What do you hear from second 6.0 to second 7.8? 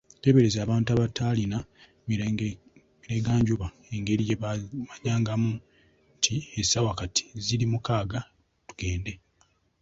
nti, essaawa kati ziri